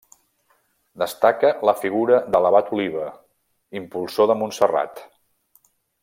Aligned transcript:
Destaca 1.01 1.51
la 1.69 1.75
figura 1.83 2.17
de 2.35 2.41
l'abat 2.45 2.71
Oliba, 2.77 3.05
impulsor 3.81 4.31
de 4.31 4.39
Montserrat. 4.43 5.03